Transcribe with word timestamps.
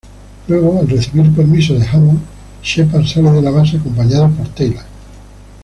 Luego, 0.47 0.79
al 0.79 0.89
recibir 0.89 1.31
permiso 1.31 1.77
de 1.77 1.85
Hammond, 1.85 2.21
Sheppard 2.63 3.05
sale 3.05 3.29
de 3.33 3.41
la 3.43 3.51
base 3.51 3.77
acompañado 3.77 4.31
por 4.31 4.47
Teyla. 4.47 4.83